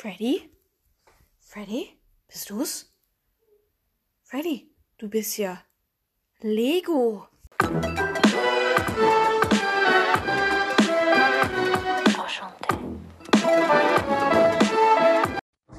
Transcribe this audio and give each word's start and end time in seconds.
Freddy? 0.00 0.48
Freddy? 1.40 1.98
Bist 2.28 2.50
du's? 2.50 2.86
Freddy, 4.22 4.70
du 4.96 5.08
bist 5.08 5.36
ja 5.38 5.58
Lego. 6.38 7.26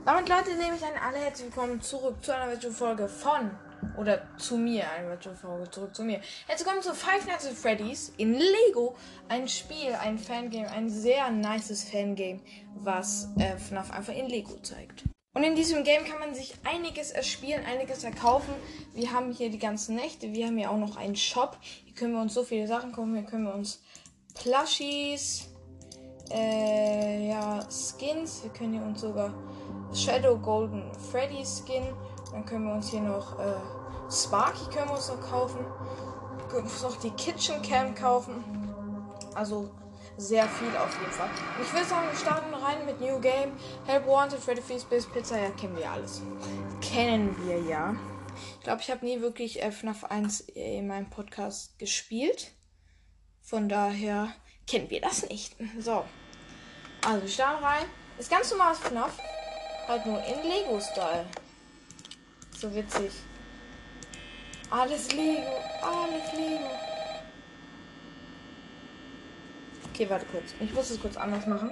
Damit 0.04 0.28
Leute, 0.28 0.56
nehme 0.58 0.76
ich 0.76 0.84
an 0.84 0.98
alle 1.02 1.20
herzlich 1.20 1.48
willkommen 1.48 1.82
zurück 1.82 2.22
zu 2.22 2.36
einer 2.36 2.52
Virtual 2.52 2.74
Folge 2.74 3.08
von 3.08 3.52
oder 4.00 4.22
zu 4.38 4.58
mir, 4.58 4.90
eine 4.90 5.10
Virtual 5.10 5.36
Folge 5.36 5.70
zurück 5.70 5.94
zu 5.94 6.04
mir. 6.04 6.22
Herzlich 6.48 6.66
willkommen 6.66 6.82
zu 6.82 6.94
Five 6.94 7.28
Nights 7.28 7.46
at 7.46 7.52
Freddy's 7.52 8.14
in 8.16 8.34
Lego, 8.34 8.96
ein 9.28 9.50
Spiel, 9.50 9.94
ein 10.02 10.18
Fangame, 10.18 10.72
ein 10.72 10.90
sehr 10.90 11.30
nices 11.30 11.84
Fangame, 11.84 12.40
was 12.76 13.28
äh, 13.38 13.58
FNAF 13.58 13.92
einfach 13.92 14.14
in 14.14 14.28
Lego 14.28 14.56
zeigt. 14.64 15.04
Und 15.34 15.44
in 15.44 15.54
diesem 15.54 15.84
Game 15.84 16.06
kann 16.06 16.20
man 16.20 16.34
sich 16.34 16.54
einiges 16.64 17.12
erspielen, 17.12 17.66
einiges 17.66 18.06
erkaufen. 18.06 18.54
Wir 18.94 19.12
haben 19.12 19.34
hier 19.34 19.50
die 19.50 19.60
ganzen 19.60 19.96
Nächte, 19.96 20.32
wir 20.34 20.48
haben 20.48 20.58
hier 20.58 20.72
auch 20.72 20.78
noch 20.78 20.96
einen 20.96 21.18
Shop. 21.18 21.58
Hier 21.62 21.94
können 21.94 22.14
wir 22.14 22.22
uns 22.22 22.34
so 22.34 22.44
viele 22.44 22.68
Sachen 22.68 22.94
kaufen, 22.94 23.14
hier 23.16 23.26
können 23.26 23.44
wir 23.44 23.54
uns 23.54 23.84
Plushies, 24.34 25.50
äh, 26.32 27.28
ja, 27.28 27.68
Skins, 27.70 28.44
wir 28.44 28.52
können 28.52 28.74
hier 28.74 28.84
uns 28.84 29.02
sogar 29.02 29.34
Shadow 29.94 30.38
Golden 30.38 30.90
Freddy 31.12 31.44
Skin. 31.44 31.84
Dann 32.32 32.46
können 32.46 32.66
wir 32.66 32.74
uns 32.74 32.90
hier 32.92 33.02
noch 33.02 33.40
äh, 33.40 33.56
Sparky 34.12 34.66
können 34.74 34.90
wir 34.90 34.96
uns 34.96 35.08
noch 35.08 35.22
kaufen. 35.22 35.60
Wir 36.38 36.48
können 36.48 36.64
uns 36.64 36.82
noch 36.82 36.98
die 36.98 37.12
Kitchen 37.12 37.62
Cam 37.62 37.94
kaufen. 37.94 38.44
Also 39.36 39.70
sehr 40.18 40.48
viel 40.48 40.76
auf 40.76 41.00
jeden 41.00 41.12
Fall. 41.12 41.30
Und 41.58 41.64
ich 41.64 41.72
würde 41.72 41.86
sagen, 41.86 42.08
wir 42.10 42.18
starten 42.18 42.54
rein 42.54 42.86
mit 42.86 43.00
New 43.00 43.20
Game. 43.20 43.54
Help 43.86 44.08
Wanted, 44.08 44.40
Freddy 44.40 44.62
Feast 44.62 44.90
Pizza, 44.90 45.40
ja, 45.40 45.50
kennen 45.52 45.78
wir 45.78 45.90
alles. 45.90 46.22
Kennen 46.82 47.36
wir 47.46 47.62
ja. 47.62 47.96
Ich 48.58 48.64
glaube, 48.64 48.82
ich 48.82 48.90
habe 48.90 49.06
nie 49.06 49.22
wirklich 49.22 49.62
äh, 49.62 49.72
FNAF 49.72 50.06
1 50.06 50.42
in 50.42 50.88
meinem 50.88 51.10
Podcast 51.10 51.78
gespielt. 51.78 52.52
Von 53.42 53.70
daher 53.70 54.34
kennen 54.68 54.90
wir 54.90 55.02
das 55.02 55.28
nicht. 55.30 55.56
So. 55.80 56.04
Also, 57.06 57.22
wir 57.22 57.30
starten 57.30 57.64
rein. 57.64 57.86
Ist 58.18 58.30
ganz 58.30 58.52
normales 58.52 58.80
FNAF. 58.80 59.18
Halt 59.88 60.06
nur 60.06 60.22
in 60.24 60.44
Lego-Style. 60.44 61.26
So 62.58 62.74
witzig. 62.76 63.12
Alles 64.72 65.12
Lego, 65.12 65.64
alles 65.82 66.34
Lego. 66.34 66.70
Okay, 69.92 70.10
warte 70.10 70.26
kurz. 70.28 70.54
Ich 70.60 70.74
muss 70.74 70.90
es 70.92 71.02
kurz 71.02 71.18
anders 71.18 71.48
machen. 71.48 71.72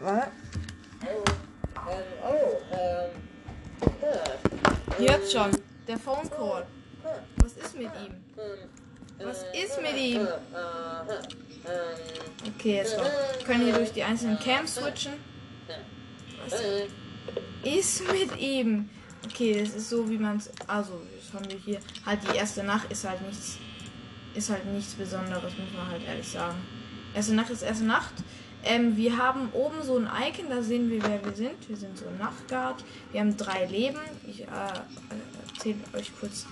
Warte. 0.00 0.30
Jetzt 4.98 5.32
schon. 5.32 5.50
Der 5.86 5.98
Phone 5.98 6.28
Call. 6.30 6.66
Was 7.38 7.52
ist 7.52 7.74
mit 7.76 7.86
ihm? 7.86 8.24
Was 9.18 9.44
ist 9.54 9.80
mit 9.80 9.96
ihm? 9.96 10.28
Okay, 12.54 12.76
jetzt 12.76 12.98
noch. 12.98 13.04
Wir 13.04 13.46
können 13.46 13.64
hier 13.64 13.74
durch 13.74 13.92
die 13.92 14.02
einzelnen 14.02 14.38
Cams 14.38 14.74
switchen. 14.74 15.14
Was 16.44 16.60
ist 17.64 18.12
mit 18.12 18.38
ihm? 18.38 18.90
Okay, 19.24 19.60
das 19.60 19.74
ist 19.74 19.90
so, 19.90 20.08
wie 20.08 20.18
man 20.18 20.36
es. 20.36 20.50
Also, 20.66 21.00
das 21.16 21.32
haben 21.32 21.50
wir 21.50 21.58
hier. 21.58 21.80
Halt, 22.04 22.20
die 22.22 22.36
erste 22.36 22.62
Nacht 22.62 22.90
ist 22.90 23.06
halt 23.06 23.20
nichts. 23.22 23.58
Ist 24.34 24.50
halt 24.50 24.66
nichts 24.66 24.94
Besonderes, 24.94 25.52
muss 25.58 25.72
man 25.76 25.88
halt 25.88 26.02
ehrlich 26.04 26.28
sagen. 26.28 26.58
Erste 27.14 27.34
Nacht 27.34 27.50
ist 27.50 27.62
erste 27.62 27.84
Nacht. 27.84 28.12
Ähm, 28.64 28.96
wir 28.96 29.16
haben 29.16 29.50
oben 29.52 29.82
so 29.82 29.96
ein 29.96 30.06
Icon, 30.06 30.50
da 30.50 30.62
sehen 30.62 30.90
wir, 30.90 31.02
wer 31.02 31.24
wir 31.24 31.32
sind. 31.32 31.68
Wir 31.68 31.76
sind 31.76 31.96
so 31.96 32.06
ein 32.06 32.18
Nachtguard. 32.18 32.84
Wir 33.12 33.20
haben 33.20 33.36
drei 33.36 33.66
Leben. 33.66 33.98
Ich 34.26 34.42
äh, 34.42 34.46
erzähle 35.54 35.78
euch 35.94 36.12
kurz, 36.18 36.46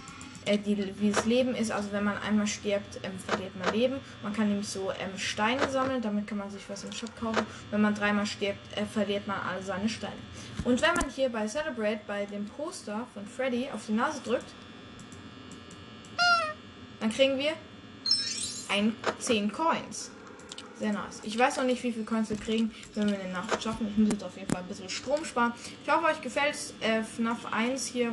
äh, 0.47 0.58
die, 0.58 0.98
wie 0.98 1.10
das 1.10 1.26
Leben 1.26 1.54
ist. 1.54 1.70
Also 1.70 1.93
wenn 1.93 2.04
man 2.04 2.16
einmal 2.19 2.47
stirbt, 2.47 3.00
ähm, 3.03 3.19
verliert 3.19 3.54
man 3.56 3.75
Leben. 3.75 3.97
Man 4.22 4.32
kann 4.32 4.48
nämlich 4.48 4.69
so 4.69 4.91
ähm, 4.91 5.19
Steine 5.19 5.69
sammeln, 5.69 6.00
damit 6.00 6.26
kann 6.26 6.38
man 6.38 6.50
sich 6.50 6.62
was 6.69 6.84
im 6.84 6.93
Shop 6.93 7.10
kaufen. 7.19 7.44
Wenn 7.70 7.82
man 7.82 7.94
dreimal 7.94 8.26
stirbt, 8.26 8.76
äh, 8.76 8.84
verliert 8.87 9.26
man 9.26 9.38
alle 9.41 9.62
seine 9.62 9.88
Steine. 9.88 10.15
Und 10.65 10.81
wenn 10.82 10.94
man 10.94 11.10
hier 11.10 11.28
bei 11.28 11.47
Celebrate, 11.47 12.00
bei 12.06 12.26
dem 12.26 12.47
Poster 12.47 13.06
von 13.12 13.26
Freddy 13.26 13.69
auf 13.72 13.87
die 13.87 13.93
Nase 13.93 14.20
drückt, 14.25 14.53
dann 17.00 17.10
kriegen 17.10 17.38
wir 17.38 17.53
ein 18.69 18.94
10 19.19 19.53
Coins. 19.53 20.10
Sehr 20.78 20.93
nice. 20.93 21.20
Ich 21.22 21.38
weiß 21.38 21.56
noch 21.56 21.65
nicht, 21.65 21.82
wie 21.82 21.93
viele 21.93 22.04
Coins 22.04 22.28
wir 22.28 22.37
kriegen, 22.37 22.70
wenn 22.94 23.09
wir 23.09 23.15
in 23.15 23.22
der 23.22 23.32
Nacht 23.32 23.62
schaffen. 23.62 23.88
Ich 23.88 23.97
muss 23.97 24.10
jetzt 24.10 24.25
auf 24.25 24.37
jeden 24.37 24.50
Fall 24.50 24.62
ein 24.62 24.69
bisschen 24.69 24.91
Strom 24.91 25.25
sparen. 25.25 25.53
Ich 25.82 25.91
hoffe, 25.91 26.04
euch 26.06 26.20
gefällt 26.20 26.54
es, 26.54 26.75
äh, 26.81 27.03
FNAF 27.03 27.47
1 27.50 27.87
hier 27.87 28.12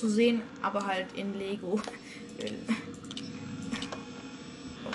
zu 0.00 0.08
sehen, 0.08 0.42
aber 0.62 0.86
halt 0.86 1.12
in 1.14 1.38
Lego. 1.38 1.78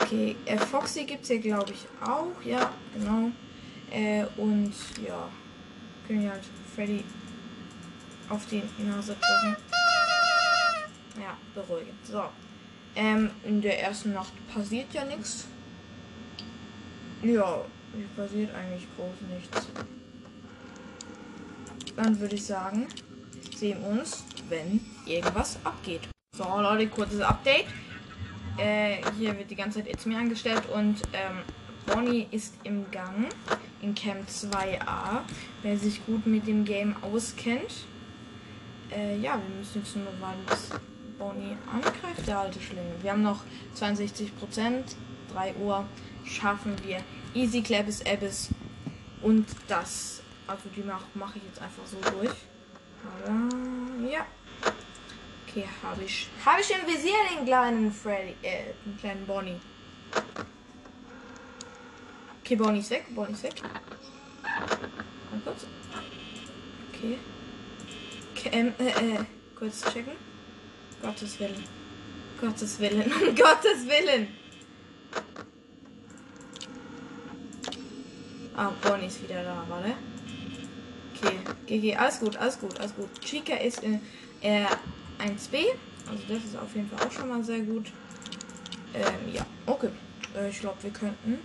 okay, 0.02 0.36
äh, 0.46 0.58
Foxy 0.58 1.06
gibt 1.06 1.22
es 1.24 1.28
hier, 1.30 1.40
glaube 1.40 1.72
ich, 1.72 1.86
auch. 2.02 2.42
Ja, 2.44 2.72
genau. 2.94 3.32
Äh, 3.92 4.26
und 4.38 4.74
ja, 5.08 5.30
können 6.08 6.24
wir 6.24 6.32
halt 6.32 6.44
Freddy 6.76 7.04
auf 8.30 8.48
die 8.48 8.64
Nase 8.80 9.16
drücken. 9.16 9.58
Ja, 11.22 11.38
beruhigend. 11.54 12.04
So. 12.04 12.24
Ähm, 12.96 13.30
in 13.44 13.62
der 13.62 13.84
ersten 13.84 14.14
Nacht 14.14 14.34
passiert 14.52 14.92
ja 14.94 15.06
nichts. 15.06 15.46
Ja, 17.22 17.62
passiert 18.16 18.54
eigentlich 18.56 18.88
groß 18.96 19.30
nichts. 19.30 19.68
Dann 21.96 22.20
würde 22.20 22.36
ich 22.36 22.46
sagen, 22.46 22.88
sehen 23.56 23.82
uns, 23.84 24.24
wenn 24.50 24.82
irgendwas 25.06 25.58
abgeht. 25.64 26.02
So, 26.36 26.44
Leute, 26.44 26.88
kurzes 26.88 27.22
Update. 27.22 27.66
Äh, 28.58 28.98
hier 29.18 29.38
wird 29.38 29.50
die 29.52 29.56
ganze 29.56 29.80
Zeit 29.80 29.92
It's 29.92 30.06
Me 30.06 30.18
angestellt 30.18 30.64
und 30.74 31.02
ähm, 31.14 31.44
Bonnie 31.86 32.28
ist 32.32 32.56
im 32.64 32.90
Gang 32.92 33.30
in 33.82 33.94
Camp 33.94 34.28
2a. 34.28 35.22
Wer 35.62 35.78
sich 35.78 36.06
gut 36.06 36.26
mit 36.26 36.48
dem 36.48 36.66
Game 36.66 36.96
auskennt. 37.02 37.86
Äh, 38.92 39.18
ja, 39.20 39.40
wir 39.40 39.58
müssen 39.58 39.82
jetzt 39.82 39.96
nur 39.96 40.08
warten, 40.20 40.46
bis 40.48 40.70
Bonnie 41.18 41.58
angreift, 41.72 42.28
der 42.28 42.40
alte 42.40 42.62
Schlingel. 42.62 42.96
Wir 43.02 43.12
haben 43.12 43.24
noch 43.24 43.42
62 43.76 44.38
Prozent. 44.38 44.96
3 45.34 45.56
Uhr 45.56 45.86
schaffen 46.26 46.76
wir. 46.86 47.02
Easy 47.34 47.62
Clap 47.62 47.88
ist 47.88 48.08
Abyss. 48.08 48.50
Und 49.22 49.46
das. 49.68 50.22
Also 50.48 50.70
die 50.76 50.82
mache 50.82 51.06
mach 51.14 51.36
ich 51.36 51.44
jetzt 51.44 51.62
einfach 51.62 51.86
so 51.86 51.98
durch. 52.12 52.36
Aber, 53.06 54.08
ja. 54.08 54.26
Okay, 55.48 55.68
habe 55.82 56.04
ich. 56.04 56.28
Habe 56.46 56.62
ich 56.62 56.72
im 56.72 56.88
Visier 56.88 57.14
den 57.36 57.46
kleinen 57.46 57.92
Freddy. 57.92 58.36
Äh, 58.42 58.74
den 58.86 58.98
kleinen 58.98 59.26
Bonnie. 59.26 59.60
Okay, 62.42 62.56
Bonnie 62.56 62.80
ist 62.80 62.90
weg. 62.90 63.06
Bonnie 63.16 63.34
ist 63.34 63.44
weg. 63.44 63.62
Mal 65.32 65.40
kurz. 65.44 65.66
Okay. 66.94 67.18
okay 68.32 68.50
ähm, 68.52 68.74
äh, 68.80 69.16
äh, 69.16 69.26
kurz 69.58 69.82
checken. 69.92 70.14
Gottes 71.02 71.40
Willen. 71.40 71.64
Gottes 72.40 72.80
Willen. 72.80 73.12
Um 73.12 73.36
Gottes 73.36 73.88
Willen. 73.88 74.28
Ah, 78.56 78.72
Bonnie 78.82 79.08
ist 79.08 79.22
wieder 79.24 79.44
da, 79.44 79.66
warte. 79.68 79.96
Okay, 81.26 81.38
GG, 81.66 81.96
alles 81.96 82.20
gut, 82.20 82.38
alles 82.38 82.60
gut, 82.60 82.80
alles 82.80 82.96
gut. 82.96 83.10
Chica 83.22 83.56
ist 83.56 83.84
in 83.84 84.00
äh, 84.42 84.66
1B. 85.20 85.74
Also 86.08 86.24
das 86.28 86.44
ist 86.44 86.56
auf 86.58 86.76
jeden 86.76 86.90
Fall 86.90 87.08
auch 87.08 87.12
schon 87.12 87.30
mal 87.30 87.44
sehr 87.44 87.60
gut. 87.60 87.88
Ähm, 88.94 89.34
ja, 89.34 89.46
okay. 89.66 89.90
Äh, 90.38 90.50
ich 90.50 90.60
glaube, 90.60 90.84
wir 90.84 90.92
könnten 90.92 91.40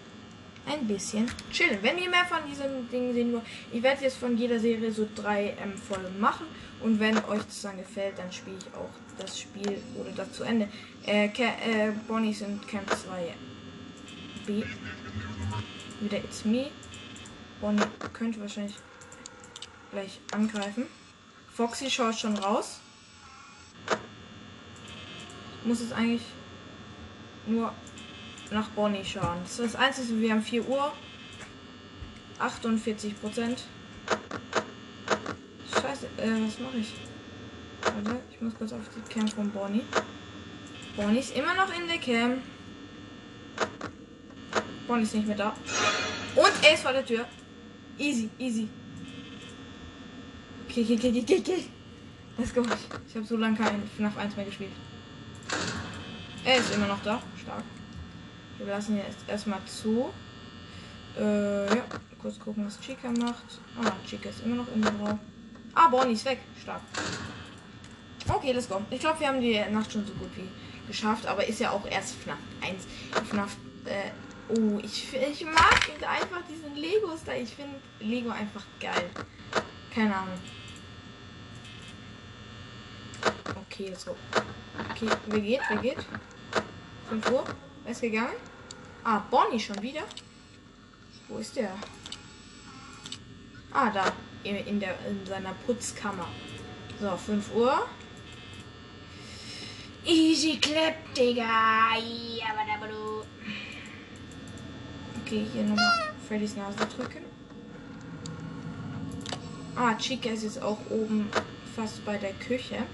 ein 0.67 0.87
bisschen 0.87 1.31
chillen. 1.51 1.79
Wenn 1.81 1.97
ihr 1.97 2.11
mehr 2.11 2.27
von 2.27 2.39
diesem 2.49 2.89
Ding 2.91 3.15
sehen 3.15 3.33
wollt, 3.33 3.45
ich 3.73 3.83
werde 3.83 4.05
jetzt 4.05 4.19
von 4.19 4.37
jeder 4.37 4.61
Serie 4.61 4.93
so 4.93 5.09
drei 5.15 5.57
ähm, 5.63 5.77
Folgen 5.79 6.21
machen. 6.21 6.47
Und 6.83 7.01
wenn 7.01 7.17
euch 7.17 7.43
das 7.45 7.63
dann 7.63 7.79
gefällt, 7.79 8.19
dann 8.19 8.31
spiele 8.31 8.57
ich 8.59 8.75
auch 8.75 8.91
das 9.19 9.39
Spiel 9.39 9.79
oder 9.99 10.11
das 10.13 10.33
zu 10.33 10.45
Ende. 10.45 10.69
Äh, 11.07 11.27
äh, 11.27 11.93
Bonnie 12.07 12.35
sind 12.35 12.67
Camp 12.69 12.91
2B. 12.91 14.65
Wieder 16.01 16.19
It's 16.19 16.45
Me. 16.45 16.71
Bonnie 17.61 17.83
könnte 18.13 18.41
wahrscheinlich 18.41 18.75
gleich 19.91 20.21
angreifen. 20.33 20.87
Foxy 21.53 21.91
schaut 21.91 22.15
schon 22.15 22.37
raus. 22.37 22.81
Muss 25.65 25.81
es 25.81 25.93
eigentlich 25.93 26.23
nur 27.47 27.73
nach 28.51 28.69
Bonnie 28.71 29.05
schauen. 29.05 29.39
Das 29.43 29.59
ist 29.59 29.75
das 29.75 29.77
Einzige, 29.77 30.21
wir 30.21 30.33
haben 30.33 30.43
4 30.43 30.69
Uhr. 30.69 30.93
48 32.39 33.21
Prozent. 33.21 33.65
Scheiße, 35.73 36.07
äh, 36.17 36.47
was 36.47 36.59
mache 36.59 36.79
ich? 36.79 36.95
Warte, 37.83 38.21
ich 38.31 38.41
muss 38.41 38.55
kurz 38.55 38.73
auf 38.73 38.81
die 38.95 39.13
Cam 39.13 39.29
von 39.29 39.51
Bonnie. 39.51 39.85
Bonnie 40.97 41.19
ist 41.19 41.37
immer 41.37 41.55
noch 41.55 41.69
in 41.77 41.87
der 41.87 41.99
Cam. 41.99 42.43
Bonnie 44.87 45.03
ist 45.03 45.15
nicht 45.15 45.27
mehr 45.27 45.37
da. 45.37 45.55
Und 46.35 46.53
er 46.63 46.75
ist 46.75 46.83
vor 46.83 46.93
der 46.93 47.05
Tür. 47.05 47.27
Easy, 47.99 48.31
easy. 48.39 48.69
Okay, 50.71 50.85
okay, 50.85 50.95
okay, 50.95 51.23
okay, 51.23 51.39
okay. 51.41 51.65
Let's 52.39 52.55
go. 52.55 52.63
Ich 53.09 53.17
habe 53.17 53.27
so 53.27 53.37
lange 53.37 53.57
kein 53.57 53.83
FNAF 53.97 54.17
1 54.17 54.37
mehr 54.37 54.45
gespielt. 54.45 54.71
Er 56.45 56.59
ist 56.59 56.73
immer 56.73 56.87
noch 56.87 57.03
da. 57.03 57.21
Stark. 57.43 57.65
Wir 58.57 58.67
lassen 58.67 58.97
jetzt 58.97 59.29
erstmal 59.29 59.59
zu. 59.65 60.13
Äh, 61.19 61.67
ja. 61.67 61.83
Kurz 62.23 62.39
gucken, 62.39 62.65
was 62.67 62.79
Chica 62.81 63.11
macht. 63.11 63.59
Ah, 63.83 63.91
Chica 64.07 64.29
ist 64.29 64.45
immer 64.45 64.57
noch 64.57 64.73
in 64.73 64.81
dem 64.81 64.95
Raum. 65.05 65.19
Ah, 65.75 65.89
Bonnie 65.89 66.13
ist 66.13 66.25
weg. 66.25 66.39
Stark. 66.63 66.83
Okay, 68.29 68.53
let's 68.53 68.69
go. 68.69 68.81
Ich 68.91 69.01
glaube, 69.01 69.19
wir 69.19 69.27
haben 69.27 69.41
die 69.41 69.59
Nacht 69.73 69.91
schon 69.91 70.07
so 70.07 70.13
gut 70.13 70.31
wie 70.37 70.47
geschafft, 70.87 71.27
aber 71.27 71.45
ist 71.49 71.59
ja 71.59 71.73
auch 71.73 71.85
erst 71.85 72.15
FNAF 72.15 72.39
1. 72.61 72.87
FNAF, 73.29 73.57
äh, 73.87 74.13
oh, 74.51 74.79
ich, 74.85 75.13
ich 75.15 75.45
mag 75.45 75.91
einfach 76.09 76.43
diesen 76.49 76.77
Legos 76.77 77.25
da. 77.27 77.35
Ich 77.35 77.51
finde 77.51 77.75
Lego 77.99 78.31
einfach 78.31 78.65
geil. 78.79 79.11
Keine 79.93 80.15
Ahnung. 80.15 80.39
Okay, 83.73 83.95
go. 84.05 84.17
Okay, 84.91 85.09
wer 85.27 85.41
geht? 85.41 85.61
Wer 85.69 85.77
geht? 85.79 85.99
5 87.09 87.31
Uhr. 87.31 87.45
Wer 87.85 87.93
ist 87.93 88.01
gegangen? 88.01 88.35
Ah, 89.05 89.21
Bonnie 89.31 89.61
schon 89.61 89.81
wieder. 89.81 90.03
Wo 91.29 91.39
ist 91.39 91.55
der? 91.55 91.77
Ah, 93.71 93.91
da. 93.91 94.13
In, 94.43 94.57
in, 94.57 94.81
der, 94.81 94.97
in 95.09 95.25
seiner 95.25 95.55
Putzkammer. 95.65 96.27
So, 97.01 97.17
5 97.17 97.55
Uhr. 97.55 97.87
Easy 100.05 100.59
Clap, 100.59 101.15
Digga. 101.15 101.93
Okay, 105.23 105.47
hier 105.53 105.63
nochmal 105.63 106.13
Freddys 106.27 106.57
Nase 106.57 106.87
drücken. 106.97 107.25
Ah, 109.77 109.95
Chica 109.95 110.31
ist 110.31 110.43
jetzt 110.43 110.61
auch 110.61 110.79
oben 110.91 111.31
fast 111.77 112.05
bei 112.05 112.19
der 112.19 112.33
Küche. 112.33 112.85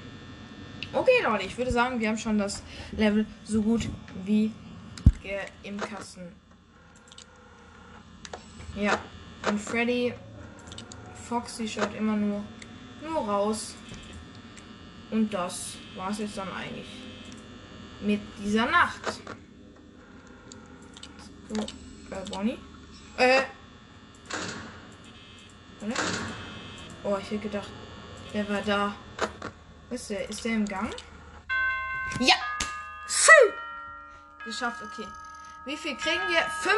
Okay, 0.96 1.22
Leute, 1.22 1.44
ich 1.44 1.58
würde 1.58 1.70
sagen, 1.70 2.00
wir 2.00 2.08
haben 2.08 2.16
schon 2.16 2.38
das 2.38 2.62
Level 2.92 3.26
so 3.44 3.60
gut 3.60 3.86
wie 4.24 4.50
im 5.62 5.78
Kasten. 5.78 6.32
Ja, 8.74 8.98
und 9.46 9.60
Freddy 9.60 10.14
Foxy 11.28 11.68
schaut 11.68 11.94
immer 11.94 12.16
nur, 12.16 12.42
nur 13.02 13.28
raus. 13.28 13.74
Und 15.10 15.34
das 15.34 15.74
war 15.96 16.10
es 16.12 16.18
jetzt 16.18 16.38
dann 16.38 16.48
eigentlich 16.50 16.88
mit 18.00 18.22
dieser 18.42 18.64
Nacht. 18.64 19.20
So, 21.48 21.60
äh, 21.60 22.30
Bonnie? 22.30 22.58
Äh. 23.18 23.42
Warte. 25.80 25.94
Oh, 27.04 27.18
ich 27.20 27.30
hätte 27.32 27.42
gedacht, 27.42 27.70
der 28.32 28.48
war 28.48 28.62
da. 28.62 28.94
Ist 29.90 30.10
der? 30.10 30.28
Ist 30.28 30.44
der 30.44 30.54
im 30.54 30.64
Gang? 30.64 30.90
Ja! 32.20 32.34
Geschafft, 34.46 34.80
okay. 34.80 35.08
Wie 35.64 35.76
viel 35.76 35.96
kriegen 35.96 36.20
wir? 36.28 36.38
50 36.38 36.72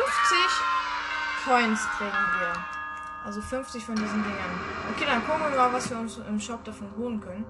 Coins 1.45 1.81
kriegen 1.99 2.11
wir. 2.11 2.65
Also 3.27 3.43
50 3.43 3.85
von 3.85 3.95
diesen 3.95 4.23
Dingern. 4.23 4.61
Okay, 4.91 5.05
dann 5.07 5.23
gucken 5.27 5.51
wir 5.51 5.57
mal, 5.59 5.71
was 5.75 5.91
wir 5.91 5.99
uns 5.99 6.17
im 6.17 6.41
Shop 6.41 6.65
davon 6.65 6.91
holen 6.97 7.21
können. 7.21 7.45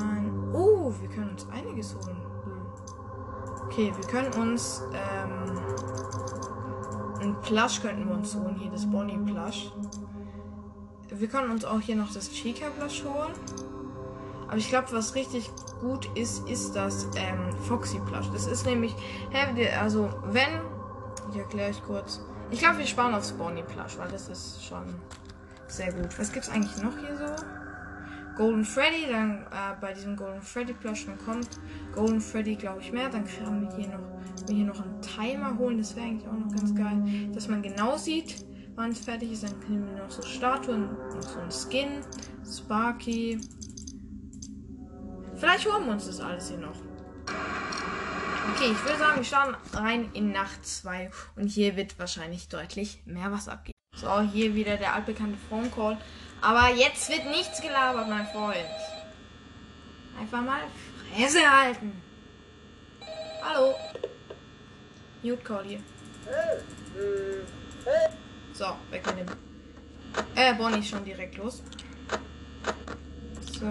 Ein, 0.00 0.54
oh, 0.54 0.90
wir 0.98 1.08
können 1.10 1.32
uns 1.32 1.46
einiges 1.50 1.94
holen. 1.94 2.16
Okay, 3.66 3.92
wir 3.94 4.06
können 4.08 4.32
uns 4.32 4.82
ähm, 4.94 5.58
ein 7.20 7.40
Plush 7.42 7.82
könnten 7.82 8.08
wir 8.08 8.14
uns 8.14 8.34
holen. 8.34 8.56
Hier 8.56 8.70
das 8.70 8.90
Bonnie 8.90 9.18
Plush. 9.18 9.70
Wir 11.10 11.28
können 11.28 11.50
uns 11.50 11.66
auch 11.66 11.80
hier 11.80 11.96
noch 11.96 12.10
das 12.10 12.30
Chica 12.30 12.70
Plush 12.70 13.04
holen. 13.04 13.34
Aber 14.48 14.56
ich 14.56 14.68
glaube, 14.68 14.88
was 14.92 15.14
richtig 15.14 15.50
gut 15.80 16.08
ist, 16.16 16.48
ist 16.48 16.74
das 16.74 17.06
ähm, 17.16 17.52
Foxy 17.66 18.00
Plush. 18.00 18.30
Das 18.32 18.46
ist 18.46 18.66
nämlich, 18.66 18.94
also 19.80 20.10
wenn, 20.26 20.60
ich 21.30 21.38
erkläre 21.38 21.70
ich 21.70 21.82
kurz. 21.82 22.20
Ich 22.50 22.60
glaube, 22.60 22.78
wir 22.78 22.86
sparen 22.86 23.14
aufs 23.14 23.32
Bonnie 23.32 23.62
Plush, 23.62 23.98
weil 23.98 24.08
das 24.08 24.28
ist 24.28 24.64
schon 24.64 24.84
sehr 25.66 25.92
gut. 25.92 26.18
Was 26.18 26.32
gibt 26.32 26.44
es 26.44 26.50
eigentlich 26.50 26.76
noch 26.82 26.96
hier 26.98 27.16
so? 27.16 27.44
Golden 28.36 28.64
Freddy, 28.64 29.06
dann 29.08 29.42
äh, 29.42 29.80
bei 29.80 29.92
diesem 29.92 30.16
Golden 30.16 30.42
Freddy 30.42 30.72
Plush, 30.72 31.06
dann 31.06 31.18
kommt 31.18 31.48
Golden 31.94 32.20
Freddy, 32.20 32.56
glaube 32.56 32.80
ich, 32.80 32.92
mehr. 32.92 33.08
Dann 33.08 33.24
können 33.24 33.62
wir 33.62 33.76
hier 33.76 33.88
noch, 33.88 34.48
wir 34.48 34.54
hier 34.56 34.66
noch 34.66 34.80
einen 34.80 35.00
Timer 35.00 35.56
holen. 35.56 35.78
Das 35.78 35.94
wäre 35.94 36.06
eigentlich 36.06 36.28
auch 36.28 36.32
noch 36.32 36.52
ganz 36.52 36.74
geil, 36.74 37.30
dass 37.32 37.48
man 37.48 37.62
genau 37.62 37.96
sieht, 37.96 38.44
wann 38.74 38.90
es 38.90 39.00
fertig 39.00 39.32
ist. 39.32 39.44
Dann 39.44 39.58
können 39.60 39.86
wir 39.86 40.02
noch 40.02 40.10
so 40.10 40.22
Statuen, 40.22 40.90
noch 41.14 41.22
so 41.22 41.38
ein 41.38 41.50
Skin, 41.50 42.00
Sparky. 42.44 43.40
Vielleicht 45.36 45.66
holen 45.66 45.86
wir 45.86 45.92
uns 45.92 46.06
das 46.06 46.20
alles 46.20 46.48
hier 46.48 46.58
noch. 46.58 46.76
Okay, 48.54 48.70
ich 48.72 48.84
würde 48.84 48.98
sagen, 48.98 49.16
wir 49.16 49.24
starten 49.24 49.56
rein 49.76 50.10
in 50.12 50.30
Nacht 50.30 50.64
2 50.64 51.10
und 51.36 51.48
hier 51.48 51.76
wird 51.76 51.98
wahrscheinlich 51.98 52.48
deutlich 52.48 53.02
mehr 53.04 53.32
was 53.32 53.48
abgehen. 53.48 53.74
So, 53.96 54.20
hier 54.20 54.54
wieder 54.54 54.76
der 54.76 54.94
altbekannte 54.94 55.38
Phone 55.48 55.70
Call. 55.72 55.98
Aber 56.40 56.74
jetzt 56.74 57.08
wird 57.08 57.26
nichts 57.26 57.60
gelabert, 57.60 58.08
mein 58.08 58.26
Freund. 58.26 58.66
Einfach 60.20 60.42
mal 60.42 60.60
Fresse 61.14 61.40
halten. 61.40 62.00
Hallo. 63.42 63.74
Mute 65.22 65.42
Call 65.42 65.64
hier. 65.64 65.80
So, 68.52 68.66
weg 68.90 69.04
mit 69.06 69.20
dem. 69.20 69.26
Äh, 70.34 70.54
Bonnie 70.54 70.78
ist 70.78 70.88
schon 70.88 71.04
direkt 71.04 71.36
los. 71.36 71.62
So. 73.58 73.66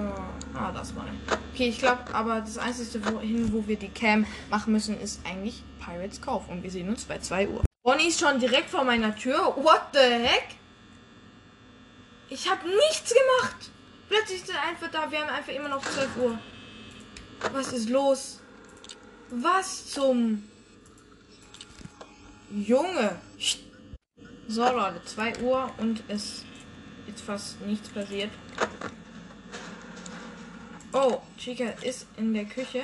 Ah, 0.54 0.72
das 0.72 0.96
war. 0.96 1.06
Okay, 1.54 1.70
ich 1.70 1.80
glaube, 1.80 2.14
aber 2.14 2.42
das 2.42 2.58
Einzige, 2.58 3.06
wohin, 3.14 3.52
wo 3.52 3.68
wir 3.68 3.78
die 3.78 3.90
Cam 3.90 4.26
machen 4.50 4.74
müssen, 4.74 5.00
ist 5.00 5.22
eigentlich 5.26 5.64
Pirates 5.84 6.22
Kauf. 6.22 6.48
Und 6.50 6.64
wir 6.64 6.72
sehen 6.72 6.90
uns 6.90 7.06
bei 7.06 7.20
2 7.20 7.50
Uhr. 7.50 7.64
Bonnie 7.84 8.08
ist 8.08 8.20
schon 8.20 8.40
direkt 8.40 8.70
vor 8.70 8.84
meiner 8.84 9.16
Tür. 9.16 9.56
What 9.58 9.82
the 9.94 10.00
heck? 10.00 10.56
Ich 12.30 12.50
habe 12.50 12.62
nichts 12.68 13.14
gemacht. 13.14 13.72
Plötzlich 14.10 14.44
er 14.50 14.70
einfach 14.70 14.90
da. 14.90 15.12
Wir 15.12 15.20
haben 15.20 15.30
einfach 15.30 15.54
immer 15.54 15.70
noch 15.70 15.82
12 15.82 16.18
Uhr. 16.18 16.40
Was 17.52 17.74
ist 17.74 17.90
los? 17.90 18.40
Was 19.30 19.88
zum... 19.88 20.44
Junge. 22.52 23.20
So, 24.48 24.62
Leute, 24.64 25.04
2 25.04 25.40
Uhr 25.40 25.72
und 25.78 26.04
es 26.08 26.46
ist 27.08 27.22
fast 27.25 27.60
nichts 27.62 27.90
passiert. 27.90 28.30
Oh, 30.94 31.22
Chica 31.38 31.70
ist 31.82 32.08
in 32.18 32.34
der 32.34 32.46
Küche. 32.46 32.84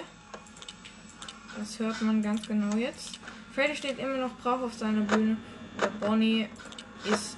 Das 1.57 1.79
hört 1.79 2.01
man 2.01 2.21
ganz 2.21 2.47
genau 2.47 2.75
jetzt. 2.75 3.19
Freddy 3.53 3.75
steht 3.75 3.99
immer 3.99 4.17
noch 4.17 4.35
brav 4.37 4.61
auf 4.61 4.73
seiner 4.73 5.01
Bühne. 5.01 5.37
Und 5.81 5.99
Bonnie 5.99 6.47
ist 7.11 7.37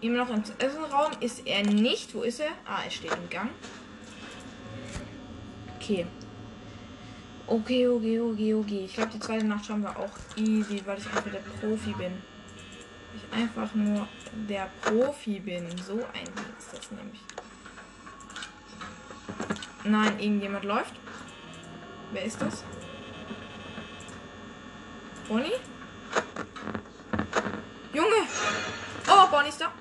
Immer 0.00 0.18
noch 0.18 0.30
im 0.30 0.42
Essenraum 0.58 1.10
ist 1.20 1.44
er 1.44 1.64
nicht. 1.64 2.14
Wo 2.14 2.22
ist 2.22 2.38
er? 2.38 2.50
Ah, 2.64 2.82
er 2.84 2.90
steht 2.90 3.12
im 3.12 3.28
Gang. 3.28 3.50
Okay. 5.76 6.06
Okay, 7.46 7.88
okay, 7.88 8.20
okay, 8.20 8.54
okay. 8.54 8.84
Ich 8.84 8.94
glaube, 8.94 9.10
die 9.12 9.18
zweite 9.18 9.46
Nacht 9.46 9.66
schauen 9.66 9.82
wir 9.82 9.98
auch 9.98 10.10
easy, 10.36 10.82
weil 10.84 10.98
ich 10.98 11.06
einfach 11.06 11.30
der 11.32 11.38
Profi 11.38 11.92
bin. 11.94 12.12
Ich 13.16 13.36
einfach 13.36 13.74
nur 13.74 14.06
der 14.48 14.68
Profi 14.82 15.40
bin. 15.40 15.66
So 15.78 15.94
ein 15.94 16.24
Ding 16.26 16.54
ist 16.58 16.72
das 16.72 16.90
nämlich. 16.92 17.20
Nein, 19.84 20.18
irgendjemand 20.18 20.64
läuft. 20.64 20.94
Wer 22.12 22.24
ist 22.24 22.40
das? 22.40 22.64
Bonnie? 25.28 25.52
Junge! 27.92 28.26
Oh, 29.08 29.30
Bonnie 29.30 29.48
ist 29.48 29.60
da. 29.60 29.72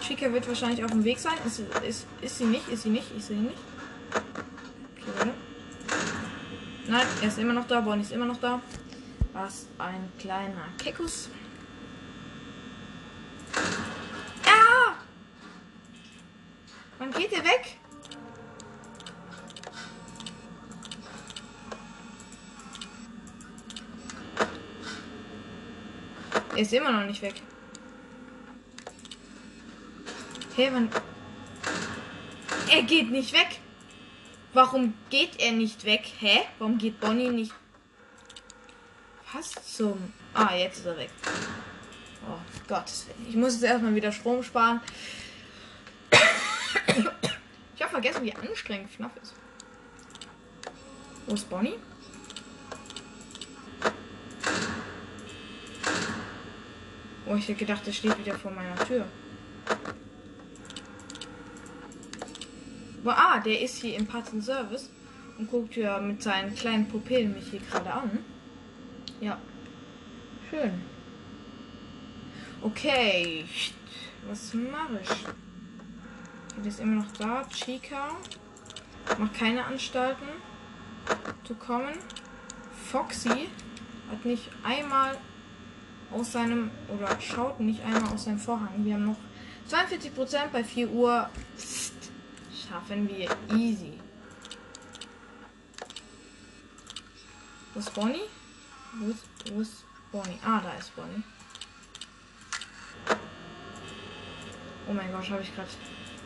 Chica 0.00 0.32
wird 0.32 0.46
wahrscheinlich 0.46 0.84
auf 0.84 0.90
dem 0.90 1.04
Weg 1.04 1.18
sein. 1.18 1.34
Ist, 1.46 1.60
ist, 1.86 2.06
ist 2.20 2.38
sie 2.38 2.44
nicht? 2.44 2.68
Ist 2.68 2.82
sie 2.82 2.90
nicht? 2.90 3.10
Ist 3.16 3.28
sie 3.28 3.34
nicht? 3.34 3.58
Okay, 4.10 5.12
warte. 5.16 5.34
Nein, 6.88 7.06
er 7.20 7.28
ist 7.28 7.38
immer 7.38 7.52
noch 7.52 7.66
da. 7.66 7.80
Bonnie 7.80 8.02
ist 8.02 8.12
immer 8.12 8.26
noch 8.26 8.40
da. 8.40 8.60
Was 9.32 9.66
ein 9.78 10.12
kleiner 10.18 10.68
Kekus. 10.78 11.30
Ah! 14.46 14.94
Wann 17.02 17.10
geht 17.10 17.32
er 17.32 17.42
weg? 17.42 17.78
Er 26.52 26.58
ist 26.58 26.72
immer 26.72 26.92
noch 26.92 27.04
nicht 27.04 27.20
weg. 27.22 27.34
Hey, 30.54 30.70
wann. 30.72 30.90
Er 32.70 32.82
geht 32.84 33.10
nicht 33.10 33.32
weg. 33.32 33.58
Warum 34.52 34.94
geht 35.10 35.40
er 35.40 35.50
nicht 35.50 35.84
weg? 35.84 36.04
Hä? 36.20 36.42
Warum 36.60 36.78
geht 36.78 37.00
Bonnie 37.00 37.30
nicht? 37.30 37.52
Was 39.32 39.50
zum. 39.76 40.12
Ah, 40.34 40.54
jetzt 40.54 40.78
ist 40.78 40.86
er 40.86 40.96
weg. 40.96 41.10
Oh 42.28 42.38
Gottes 42.68 43.08
Willen. 43.08 43.28
Ich 43.28 43.34
muss 43.34 43.54
jetzt 43.54 43.64
erstmal 43.64 43.92
wieder 43.92 44.12
Strom 44.12 44.44
sparen. 44.44 44.80
Vergessen, 47.92 48.24
wie 48.24 48.34
anstrengend 48.34 48.90
FNAF 48.90 49.12
ist. 49.22 49.34
Wo 51.26 51.34
ist 51.34 51.48
Bonnie? 51.50 51.74
Oh, 57.26 57.34
ich 57.36 57.48
hätte 57.48 57.58
gedacht, 57.58 57.86
er 57.86 57.92
steht 57.92 58.18
wieder 58.18 58.34
vor 58.38 58.50
meiner 58.50 58.76
Tür. 58.86 59.04
Aber, 63.02 63.18
ah, 63.18 63.40
der 63.40 63.60
ist 63.60 63.76
hier 63.82 63.96
im 63.98 64.06
Patten 64.06 64.40
Service 64.40 64.90
und 65.36 65.50
guckt 65.50 65.76
ja 65.76 66.00
mit 66.00 66.22
seinen 66.22 66.54
kleinen 66.54 66.88
Pupillen 66.88 67.34
mich 67.34 67.50
hier 67.50 67.60
gerade 67.60 67.92
an. 67.92 68.24
Ja. 69.20 69.38
Schön. 70.48 70.80
Okay. 72.62 73.44
Was 74.26 74.54
mache 74.54 74.98
ich? 75.02 75.41
Die 76.62 76.68
ist 76.68 76.80
immer 76.80 77.02
noch 77.02 77.12
da. 77.18 77.44
Chica. 77.48 78.10
Macht 79.18 79.34
keine 79.34 79.64
Anstalten 79.64 80.28
zu 81.44 81.54
kommen. 81.56 81.94
Foxy 82.90 83.48
hat 84.10 84.24
nicht 84.24 84.48
einmal 84.62 85.18
aus 86.12 86.32
seinem 86.32 86.70
oder 86.88 87.20
schaut 87.20 87.58
nicht 87.58 87.82
einmal 87.84 88.12
aus 88.12 88.24
seinem 88.24 88.38
Vorhang. 88.38 88.84
Wir 88.84 88.94
haben 88.94 89.06
noch 89.06 89.16
42 89.66 90.14
Prozent 90.14 90.52
bei 90.52 90.62
4 90.62 90.90
Uhr. 90.90 91.28
Psst, 91.56 92.12
schaffen 92.68 93.08
wir 93.08 93.28
easy. 93.56 93.98
Wo 97.74 97.80
ist 97.80 97.94
Bonnie? 97.94 98.28
Wo 99.00 99.10
ist, 99.10 99.24
wo 99.52 99.60
ist 99.60 99.84
Bonnie? 100.12 100.38
Ah, 100.44 100.60
da 100.60 100.72
ist 100.78 100.94
Bonnie. 100.94 101.22
Oh 104.88 104.92
mein 104.92 105.10
Gott, 105.10 105.30
habe 105.30 105.42
ich 105.42 105.54
gerade 105.54 105.68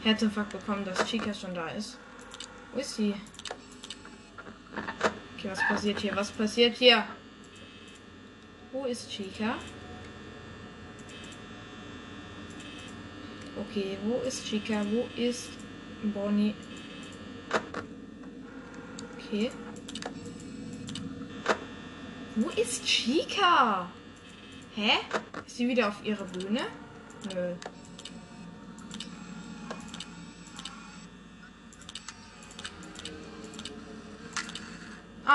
Herzinfarkt 0.07 0.53
bekommen, 0.53 0.85
dass 0.85 1.05
Chica 1.05 1.35
schon 1.35 1.53
da 1.53 1.67
ist. 1.67 1.99
Wo 2.73 2.79
ist 2.79 2.95
sie? 2.95 3.13
Okay, 5.37 5.51
was 5.51 5.59
passiert 5.67 5.99
hier? 5.99 6.15
Was 6.15 6.31
passiert 6.31 6.77
hier? 6.77 7.05
Wo 8.71 8.85
ist 8.85 9.11
Chica? 9.11 9.57
Okay, 13.59 13.99
wo 14.05 14.21
ist 14.25 14.47
Chica? 14.47 14.81
Wo 14.93 15.09
ist 15.21 15.51
Bonnie? 16.15 16.55
Okay. 19.19 19.51
Wo 22.37 22.49
ist 22.51 22.85
Chica? 22.85 23.91
Hä? 24.77 24.91
Ist 25.45 25.57
sie 25.57 25.67
wieder 25.67 25.89
auf 25.89 26.05
ihrer 26.05 26.27
Bühne? 26.27 26.61
Nö. 27.35 27.57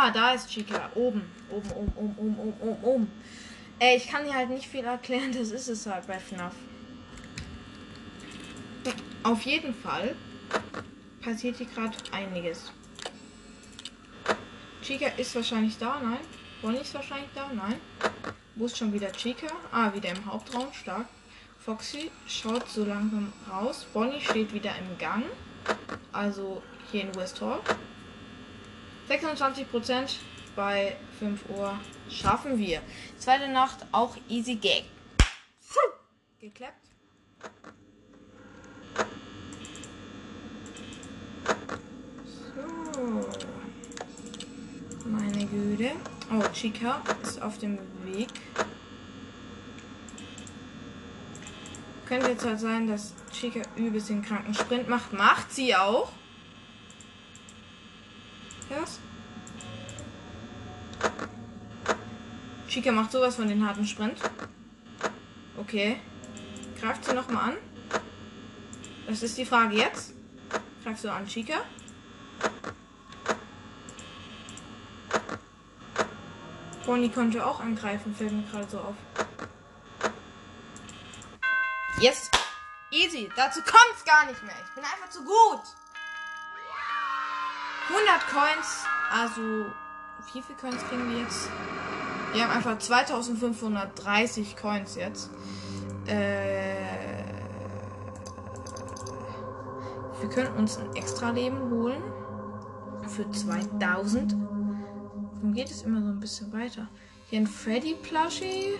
Ah, 0.03 0.09
da 0.09 0.33
ist 0.33 0.49
Chica. 0.49 0.89
Oben. 0.95 1.21
Oben, 1.51 1.71
oben, 1.73 1.93
oben, 1.95 2.15
oben, 2.17 2.39
oben, 2.39 2.53
oben, 2.59 2.83
oben. 2.83 3.11
Ey, 3.77 3.97
ich 3.97 4.07
kann 4.07 4.25
dir 4.25 4.33
halt 4.33 4.49
nicht 4.49 4.65
viel 4.65 4.83
erklären. 4.83 5.31
Das 5.37 5.51
ist 5.51 5.67
es 5.67 5.85
halt 5.85 6.07
bei 6.07 6.17
FNAF. 6.17 6.55
Auf 9.21 9.43
jeden 9.43 9.75
Fall 9.75 10.15
passiert 11.21 11.57
hier 11.57 11.67
gerade 11.67 11.95
einiges. 12.11 12.71
Chica 14.81 15.05
ist 15.17 15.35
wahrscheinlich 15.35 15.77
da, 15.77 15.99
nein. 16.01 16.25
Bonnie 16.63 16.79
ist 16.79 16.95
wahrscheinlich 16.95 17.29
da, 17.35 17.51
nein. 17.53 17.79
Wo 18.55 18.65
ist 18.65 18.79
schon 18.79 18.91
wieder 18.91 19.11
Chica? 19.11 19.53
Ah, 19.71 19.93
wieder 19.93 20.09
im 20.09 20.25
Hauptraum, 20.25 20.73
stark. 20.73 21.05
Foxy 21.59 22.09
schaut 22.27 22.67
so 22.67 22.85
langsam 22.85 23.31
raus. 23.47 23.85
Bonnie 23.93 24.19
steht 24.19 24.51
wieder 24.51 24.71
im 24.79 24.97
Gang. 24.97 25.25
Also 26.11 26.63
hier 26.91 27.01
in 27.01 27.13
West 27.13 27.39
Hall. 27.39 27.59
26% 29.11 30.15
bei 30.55 30.95
5 31.19 31.49
Uhr 31.49 31.77
schaffen 32.09 32.57
wir. 32.57 32.81
Zweite 33.17 33.49
Nacht 33.49 33.85
auch 33.91 34.15
easy 34.29 34.55
gag. 34.55 34.85
Geklappt. 36.39 36.73
So. 42.55 43.29
Meine 45.05 45.45
Güte. 45.45 45.91
Oh, 46.31 46.41
Chica 46.51 47.03
ist 47.21 47.39
auf 47.43 47.59
dem 47.59 47.77
Weg. 48.05 48.29
Könnte 52.07 52.29
jetzt 52.31 52.43
halt 52.43 52.59
sein, 52.59 52.87
dass 52.87 53.13
Chica 53.31 53.61
übelst 53.75 54.09
den 54.09 54.23
kranken 54.23 54.55
Sprint 54.55 54.89
macht. 54.89 55.13
Macht 55.13 55.51
sie 55.51 55.75
auch. 55.75 56.11
Was? 58.79 58.99
Chica 62.67 62.91
macht 62.91 63.11
sowas 63.11 63.35
von 63.35 63.47
den 63.47 63.67
harten 63.67 63.85
Sprint. 63.85 64.17
Okay. 65.57 65.99
Greift 66.79 67.03
sie 67.03 67.13
nochmal 67.13 67.51
an? 67.51 67.57
Das 69.07 69.23
ist 69.23 69.37
die 69.37 69.45
Frage 69.45 69.75
jetzt. 69.75 70.13
Greifst 70.83 71.03
du 71.03 71.11
an, 71.11 71.27
Chica? 71.27 71.55
Bonnie 76.85 77.09
konnte 77.09 77.45
auch 77.45 77.59
angreifen, 77.59 78.15
fällt 78.15 78.31
mir 78.31 78.43
gerade 78.43 78.69
so 78.69 78.79
auf. 78.79 78.95
Yes. 81.99 82.31
Easy. 82.89 83.29
Dazu 83.35 83.61
kommt's 83.61 84.03
gar 84.05 84.25
nicht 84.25 84.41
mehr. 84.43 84.55
Ich 84.65 84.75
bin 84.75 84.83
einfach 84.83 85.09
zu 85.09 85.23
gut. 85.23 85.61
100 87.89 88.27
Coins. 88.27 88.85
Also, 89.11 89.41
wie 90.33 90.41
viel 90.41 90.55
Coins 90.55 90.83
kriegen 90.87 91.09
wir 91.09 91.19
jetzt? 91.19 91.49
Wir 92.33 92.43
haben 92.43 92.51
einfach 92.51 92.77
2530 92.77 94.55
Coins 94.55 94.95
jetzt. 94.95 95.29
Äh, 96.05 96.75
wir 100.19 100.29
können 100.29 100.55
uns 100.55 100.77
ein 100.77 100.95
extra 100.95 101.31
Leben 101.31 101.59
holen. 101.71 102.01
Für 103.07 103.29
2000. 103.29 104.35
Warum 105.35 105.53
geht 105.53 105.71
es 105.71 105.81
immer 105.81 106.01
so 106.01 106.09
ein 106.09 106.19
bisschen 106.19 106.53
weiter? 106.53 106.87
Hier 107.29 107.41
ein 107.41 107.47
Freddy 107.47 107.95
Plushie. 107.95 108.77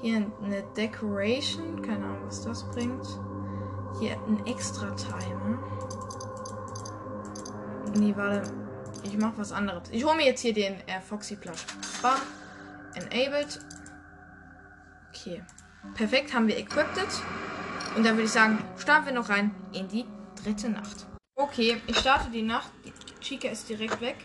Hier 0.00 0.26
eine 0.42 0.62
Decoration. 0.76 1.82
Keine 1.82 2.06
Ahnung, 2.06 2.22
was 2.26 2.42
das 2.42 2.64
bringt. 2.70 3.06
Hier 4.00 4.16
ein 4.26 4.44
extra 4.46 4.90
Timer. 4.96 5.58
Nee, 7.94 8.14
warte. 8.16 8.50
Ich 9.02 9.16
mach 9.16 9.36
was 9.36 9.52
anderes. 9.52 9.88
Ich 9.90 10.04
hole 10.04 10.16
mir 10.16 10.26
jetzt 10.26 10.40
hier 10.40 10.52
den 10.52 10.74
äh, 10.86 11.00
Foxy 11.00 11.36
Plush. 11.36 11.64
Bam. 12.02 12.18
Enabled. 12.94 13.60
Okay. 15.08 15.42
Perfekt, 15.94 16.34
haben 16.34 16.46
wir 16.46 16.58
equipped. 16.58 16.98
Und 17.96 18.04
dann 18.04 18.14
würde 18.14 18.24
ich 18.24 18.32
sagen, 18.32 18.62
starten 18.76 19.06
wir 19.06 19.12
noch 19.12 19.28
rein 19.28 19.54
in 19.72 19.88
die 19.88 20.04
dritte 20.42 20.68
Nacht. 20.68 21.06
Okay, 21.34 21.80
ich 21.86 21.98
starte 21.98 22.30
die 22.30 22.42
Nacht. 22.42 22.70
Die 22.84 22.92
Chica 23.20 23.48
ist 23.48 23.68
direkt 23.68 24.00
weg. 24.00 24.16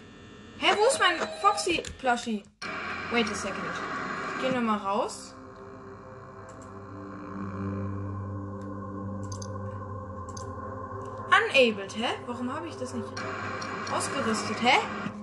Hä, 0.57 0.67
wo 0.77 0.85
ist 0.87 0.99
mein 0.99 1.17
Foxy 1.41 1.83
Plushie? 1.99 2.43
Wait 3.11 3.29
a 3.29 3.35
second. 3.35 3.63
Gehen 4.41 4.53
wir 4.53 4.61
mal 4.61 4.77
raus. 4.77 5.34
Unabled, 11.55 11.95
hä? 11.95 12.09
Warum 12.25 12.53
habe 12.53 12.67
ich 12.67 12.75
das 12.75 12.93
nicht 12.93 13.07
ausgerüstet, 13.93 14.61
hä? 14.61 14.77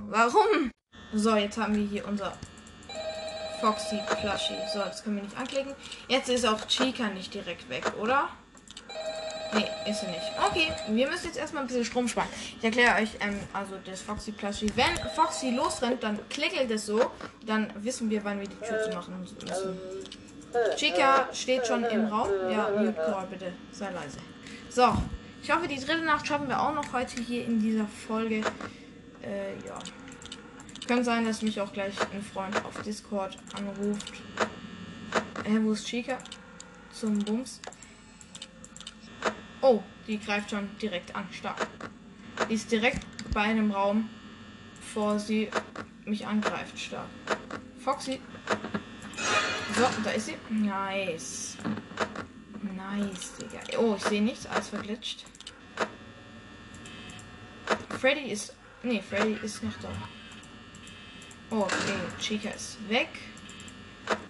Warum? 0.09 0.71
So, 1.13 1.37
jetzt 1.37 1.59
haben 1.59 1.75
wir 1.75 1.85
hier 1.85 2.09
unser 2.09 2.33
Foxy 3.61 3.99
Plushie. 4.07 4.57
So, 4.73 4.79
das 4.79 5.05
können 5.05 5.17
wir 5.17 5.25
nicht 5.25 5.37
anklicken. 5.37 5.75
Jetzt 6.09 6.31
ist 6.31 6.47
auch 6.47 6.67
Chica 6.67 7.09
nicht 7.09 7.35
direkt 7.35 7.69
weg, 7.69 7.85
oder? 8.01 8.31
Nee, 9.53 9.67
ist 9.91 10.01
sie 10.01 10.07
nicht. 10.07 10.23
Okay, 10.49 10.73
wir 10.89 11.11
müssen 11.11 11.27
jetzt 11.27 11.37
erstmal 11.37 11.65
ein 11.65 11.67
bisschen 11.67 11.85
Strom 11.85 12.09
sparen. 12.09 12.29
Ich 12.57 12.65
erkläre 12.65 13.03
euch, 13.03 13.11
ähm, 13.21 13.39
also 13.53 13.75
das 13.85 14.01
Foxy 14.01 14.33
Plushie. 14.33 14.73
Wenn 14.75 14.97
Foxy 15.15 15.51
losrennt, 15.51 16.03
dann 16.03 16.19
klickelt 16.31 16.71
es 16.71 16.87
so. 16.87 17.11
Dann 17.45 17.71
wissen 17.77 18.09
wir, 18.09 18.25
wann 18.25 18.41
wir 18.41 18.49
die 18.49 18.57
Tür 18.57 18.83
zu 18.83 18.97
machen 18.97 19.21
müssen. 19.21 19.37
Chica 20.77 21.29
steht 21.35 21.67
schon 21.67 21.85
im 21.85 22.07
Raum. 22.07 22.31
Ja, 22.51 22.71
Mute 22.75 22.95
Call, 22.95 23.27
bitte. 23.31 23.53
Sei 23.71 23.91
leise. 23.91 24.19
So, 24.71 24.95
ich 25.43 25.51
hoffe, 25.51 25.67
die 25.67 25.77
dritte 25.77 26.05
Nacht 26.05 26.27
schaffen 26.27 26.49
wir 26.49 26.61
auch 26.61 26.73
noch 26.73 26.93
heute 26.93 27.21
hier 27.21 27.45
in 27.45 27.61
dieser 27.61 27.87
Folge. 27.87 28.43
Äh, 29.23 29.55
ja. 29.67 29.79
Könnte 30.87 31.05
sein, 31.05 31.25
dass 31.25 31.43
mich 31.43 31.61
auch 31.61 31.73
gleich 31.73 31.95
ein 32.13 32.23
Freund 32.23 32.65
auf 32.65 32.81
Discord 32.83 33.37
anruft. 33.57 34.13
Äh, 35.45 35.59
wo 35.63 35.73
ist 35.73 35.87
Chica? 35.87 36.19
Zum 36.93 37.19
Bums. 37.19 37.61
Oh, 39.61 39.81
die 40.07 40.19
greift 40.19 40.51
schon 40.51 40.69
direkt 40.79 41.15
an. 41.15 41.27
Stark. 41.33 41.67
Die 42.49 42.55
ist 42.55 42.71
direkt 42.71 43.05
bei 43.33 43.43
einem 43.43 43.71
Raum, 43.71 44.09
bevor 44.77 45.19
sie 45.19 45.49
mich 46.05 46.27
angreift. 46.27 46.79
Stark. 46.79 47.09
Foxy. 47.79 48.21
So, 49.77 49.89
da 50.05 50.11
ist 50.11 50.27
sie. 50.27 50.37
Nice. 50.51 51.57
Nice, 52.91 53.33
Digga. 53.39 53.79
Oh, 53.79 53.95
ich 53.97 54.05
sehe 54.05 54.23
nichts. 54.23 54.47
Alles 54.47 54.69
verglitscht. 54.69 55.25
Freddy 58.01 58.31
ist. 58.33 58.55
Nee, 58.83 59.01
Freddy 59.01 59.39
ist 59.43 59.63
noch 59.63 59.73
da. 59.81 59.89
Okay, 61.51 61.99
Chica 62.19 62.51
ist 62.51 62.79
weg. 62.89 63.09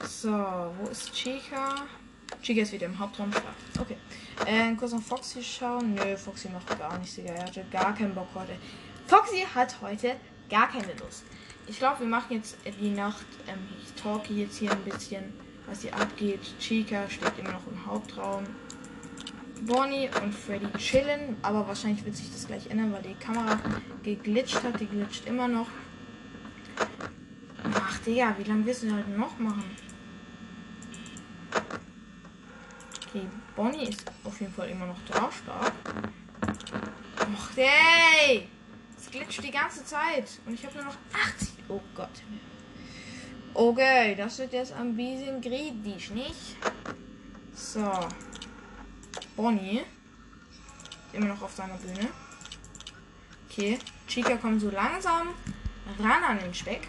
So, 0.04 0.28
wo 0.28 0.88
ist 0.90 1.12
Chica? 1.12 1.87
Chica 2.42 2.62
ist 2.62 2.73
wieder 2.73 2.87
im 2.87 2.99
Hauptraum. 2.99 3.30
Okay. 3.80 3.97
Äh, 4.44 4.75
kurz 4.75 4.92
noch 4.92 5.02
Foxy 5.02 5.42
schauen. 5.42 5.94
Nö, 5.94 6.16
Foxy 6.16 6.49
macht 6.49 6.78
gar 6.78 6.99
nichts, 6.99 7.14
Digga. 7.14 7.32
Er 7.32 7.47
hatte 7.47 7.64
gar 7.71 7.94
keinen 7.94 8.14
Bock 8.14 8.28
heute. 8.35 8.56
Foxy 9.06 9.47
hat 9.54 9.80
heute 9.80 10.16
gar 10.50 10.68
keine 10.68 10.92
Lust. 10.94 11.25
Ich 11.66 11.78
glaube, 11.78 12.00
wir 12.00 12.09
machen 12.09 12.37
jetzt 12.37 12.56
die 12.80 12.90
Nacht. 12.90 13.26
Ähm, 13.47 13.59
ich 13.82 14.02
talke 14.02 14.35
jetzt 14.35 14.59
hier 14.59 14.73
ein 14.73 14.85
bisschen, 14.85 15.32
was 15.73 15.81
hier 15.81 15.95
abgeht. 15.97 16.41
Chica 16.61 17.09
steht 17.09 17.38
immer 17.38 17.52
noch 17.52 17.67
im 17.67 17.87
Hauptraum. 17.87 18.45
Bonnie 19.62 20.11
und 20.23 20.35
Freddy 20.35 20.67
chillen, 20.76 21.37
aber 21.41 21.67
wahrscheinlich 21.67 22.05
wird 22.05 22.14
sich 22.14 22.31
das 22.31 22.47
gleich 22.47 22.67
ändern, 22.69 22.93
weil 22.93 23.02
die 23.02 23.14
Kamera 23.14 23.59
geglitscht 24.02 24.62
hat. 24.62 24.79
Die 24.81 24.87
glitscht 24.87 25.26
immer 25.26 25.49
noch. 25.49 25.69
Ach, 27.75 27.99
Digga, 28.00 28.35
wie 28.38 28.45
lange 28.45 28.67
willst 28.67 28.83
du 28.83 28.93
halt 28.93 29.09
noch 29.17 29.38
machen? 29.38 29.64
Okay, 33.09 33.26
Bonnie 33.57 33.88
ist 33.88 34.05
auf 34.25 34.41
jeden 34.41 34.52
Fall 34.52 34.69
immer 34.69 34.87
noch 34.87 34.99
da, 35.09 35.31
stark. 35.31 35.73
Och, 37.19 37.57
hey! 37.57 38.49
Es 38.99 39.11
glitscht 39.11 39.43
die 39.43 39.50
ganze 39.50 39.85
Zeit. 39.85 40.38
Und 40.45 40.55
ich 40.55 40.67
habe 40.67 40.75
nur 40.76 40.85
noch 40.87 40.97
80. 41.14 41.49
Oh 41.69 41.81
Gott. 41.95 42.11
Okay, 43.54 44.14
das 44.14 44.38
wird 44.38 44.54
jetzt 44.54 44.73
ein 44.73 44.97
bisschen 44.97 45.40
kritisch, 45.42 46.11
nicht? 46.11 46.56
So. 47.54 47.87
Bonnie. 49.37 49.82
Immer 51.12 51.26
noch 51.26 51.42
auf 51.42 51.52
seiner 51.52 51.75
Bühne. 51.75 52.09
Okay. 53.50 53.78
Chica 54.09 54.37
kommt 54.37 54.62
so 54.62 54.71
langsam 54.71 55.28
ran 55.99 56.25
an 56.25 56.38
den 56.38 56.54
Speck. 56.54 56.88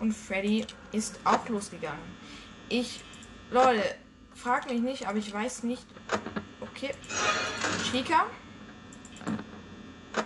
Und 0.00 0.12
Freddy 0.12 0.64
ist 0.92 1.18
auch 1.24 1.48
losgegangen. 1.48 2.04
Ich, 2.68 3.00
Leute, 3.50 3.96
frag 4.34 4.70
mich 4.70 4.80
nicht, 4.80 5.08
aber 5.08 5.18
ich 5.18 5.32
weiß 5.32 5.64
nicht. 5.64 5.86
Okay. 6.60 6.92
Chica. 7.90 8.26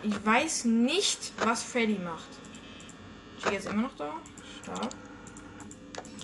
Ich 0.02 0.26
weiß 0.26 0.66
nicht, 0.66 1.32
was 1.38 1.62
Freddy 1.62 1.98
macht. 1.98 2.28
Chica 3.38 3.56
ist 3.56 3.66
immer 3.66 3.82
noch 3.82 3.96
da. 3.96 4.12
Stark. 4.68 4.90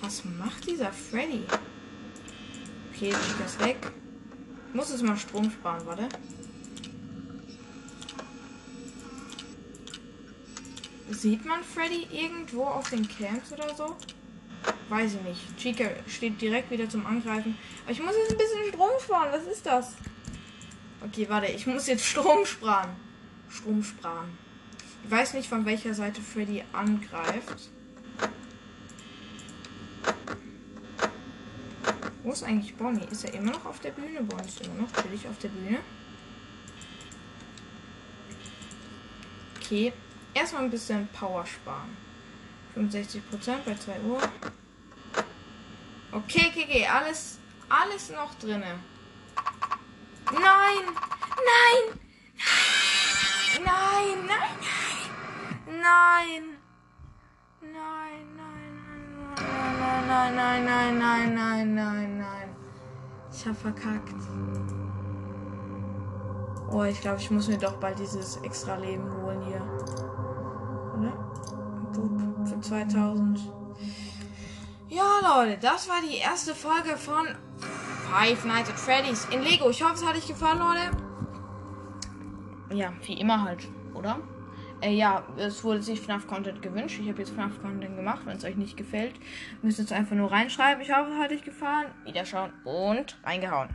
Was 0.02 0.24
macht 0.24 0.68
dieser 0.68 0.92
Freddy? 0.92 1.44
Okay, 2.92 3.10
Chica 3.10 3.44
ist 3.44 3.60
weg. 3.60 3.78
Ich 4.68 4.74
muss 4.74 4.90
jetzt 4.90 5.02
mal 5.02 5.16
Strom 5.16 5.50
sparen, 5.50 5.86
warte. 5.86 6.08
Sieht 11.10 11.44
man 11.44 11.62
Freddy 11.62 12.06
irgendwo 12.10 12.64
auf 12.64 12.90
den 12.90 13.06
Camps 13.08 13.52
oder 13.52 13.74
so? 13.74 13.96
Weiß 14.88 15.14
ich 15.14 15.22
nicht. 15.22 15.58
Chica 15.58 15.84
steht 16.06 16.40
direkt 16.40 16.70
wieder 16.70 16.88
zum 16.88 17.06
Angreifen. 17.06 17.56
Aber 17.84 17.92
ich 17.92 18.02
muss 18.02 18.14
jetzt 18.16 18.32
ein 18.32 18.38
bisschen 18.38 18.68
Strom 18.68 18.90
sparen. 19.02 19.32
Was 19.32 19.46
ist 19.46 19.64
das? 19.64 19.94
Okay, 21.02 21.26
warte. 21.28 21.46
Ich 21.46 21.66
muss 21.66 21.86
jetzt 21.86 22.04
Strom 22.06 22.44
sparen. 22.44 22.90
Strom 23.48 23.82
sparen. 23.82 24.36
Ich 25.04 25.10
weiß 25.10 25.34
nicht, 25.34 25.48
von 25.48 25.64
welcher 25.64 25.94
Seite 25.94 26.20
Freddy 26.20 26.62
angreift. 26.72 27.70
Wo 32.24 32.32
ist 32.32 32.42
eigentlich 32.42 32.74
Bonnie? 32.74 33.06
Ist 33.10 33.24
er 33.24 33.34
immer 33.34 33.52
noch 33.52 33.66
auf 33.66 33.80
der 33.80 33.90
Bühne? 33.90 34.22
Bonnie 34.22 34.46
ist 34.46 34.62
immer 34.62 34.80
noch 34.80 34.92
chillig 34.92 35.28
auf 35.28 35.38
der 35.38 35.48
Bühne. 35.48 35.78
Okay. 39.58 39.92
Erstmal 40.32 40.64
ein 40.64 40.70
bisschen 40.70 41.06
Power 41.08 41.44
sparen. 41.44 41.94
65% 42.74 43.20
bei 43.66 43.74
2 43.74 44.00
Uhr. 44.00 44.22
Okay, 46.12 46.46
okay, 46.48 46.64
okay. 46.64 46.86
Alles, 46.86 47.38
alles 47.68 48.10
noch 48.10 48.34
drinne. 48.36 48.78
Nein! 50.32 50.84
Nein! 51.44 52.00
Nein! 53.62 54.26
Nein! 54.26 54.26
Nein! 54.26 55.82
Nein! 55.82 56.56
Nein! 57.60 57.93
nein, 60.06 60.34
nein, 60.34 60.64
nein, 60.64 60.98
nein, 60.98 61.34
nein, 61.34 61.74
nein, 61.74 62.18
nein. 62.18 62.56
Ich 63.32 63.46
hab 63.46 63.56
verkackt. 63.56 64.14
Oh, 66.70 66.82
ich 66.82 67.00
glaube, 67.00 67.18
ich 67.18 67.30
muss 67.30 67.48
mir 67.48 67.58
doch 67.58 67.74
bald 67.74 67.98
dieses 67.98 68.36
extra 68.38 68.76
Leben 68.76 69.10
holen 69.12 69.42
hier. 69.42 69.62
Oder? 70.98 71.12
Boop, 71.92 72.48
für 72.48 72.60
2000. 72.60 73.40
Ja, 74.88 75.04
Leute, 75.22 75.58
das 75.60 75.88
war 75.88 76.00
die 76.08 76.18
erste 76.18 76.54
Folge 76.54 76.96
von 76.96 77.26
Five 78.10 78.44
Nights 78.44 78.70
at 78.70 78.78
Freddy's 78.78 79.26
in 79.30 79.42
Lego. 79.42 79.70
Ich 79.70 79.82
hoffe, 79.82 79.94
es 79.94 80.04
hat 80.04 80.16
euch 80.16 80.26
gefallen, 80.26 80.58
Leute. 80.58 80.96
Ja, 82.72 82.92
wie 83.02 83.20
immer 83.20 83.42
halt, 83.42 83.68
oder? 83.94 84.18
Äh, 84.84 84.92
ja, 84.92 85.22
es 85.38 85.64
wurde 85.64 85.82
sich 85.82 86.00
FNAF-Content 86.00 86.60
gewünscht. 86.60 86.98
Ich 87.00 87.08
habe 87.08 87.18
jetzt 87.18 87.30
FNAF-Content 87.30 87.96
gemacht. 87.96 88.20
Wenn 88.26 88.36
es 88.36 88.44
euch 88.44 88.56
nicht 88.56 88.76
gefällt, 88.76 89.14
müsst 89.62 89.78
ihr 89.78 89.86
es 89.86 89.92
einfach 89.92 90.14
nur 90.14 90.30
reinschreiben. 90.30 90.82
Ich 90.82 90.94
hoffe, 90.94 91.10
es 91.10 91.18
hat 91.18 91.32
euch 91.32 91.42
gefallen. 91.42 91.86
Wiederschauen 92.04 92.52
und 92.64 93.16
reingehauen. 93.24 93.70